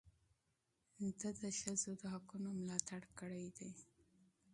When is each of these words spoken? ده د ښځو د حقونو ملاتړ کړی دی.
ده 1.19 1.29
د 1.41 1.41
ښځو 1.59 1.91
د 2.01 2.03
حقونو 2.13 2.49
ملاتړ 2.59 3.01
کړی 3.19 3.45
دی. 3.57 3.71